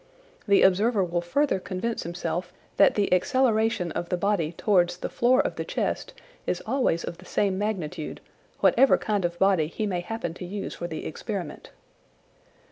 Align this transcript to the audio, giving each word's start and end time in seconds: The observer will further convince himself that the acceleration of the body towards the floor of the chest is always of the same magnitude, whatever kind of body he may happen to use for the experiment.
The 0.47 0.63
observer 0.63 1.03
will 1.03 1.21
further 1.21 1.59
convince 1.59 2.01
himself 2.01 2.51
that 2.77 2.95
the 2.95 3.13
acceleration 3.13 3.91
of 3.91 4.09
the 4.09 4.17
body 4.17 4.51
towards 4.53 4.97
the 4.97 5.09
floor 5.11 5.39
of 5.41 5.57
the 5.57 5.63
chest 5.63 6.15
is 6.47 6.59
always 6.65 7.03
of 7.03 7.19
the 7.19 7.25
same 7.25 7.59
magnitude, 7.59 8.19
whatever 8.61 8.97
kind 8.97 9.23
of 9.25 9.37
body 9.37 9.67
he 9.67 9.85
may 9.85 9.99
happen 10.01 10.33
to 10.33 10.43
use 10.45 10.73
for 10.73 10.87
the 10.87 11.05
experiment. 11.05 11.69